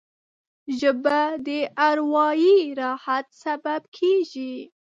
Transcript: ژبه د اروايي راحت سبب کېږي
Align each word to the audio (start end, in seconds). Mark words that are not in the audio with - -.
ژبه 0.79 1.21
د 1.47 1.49
اروايي 1.89 2.57
راحت 2.81 3.27
سبب 3.43 3.81
کېږي 3.97 4.53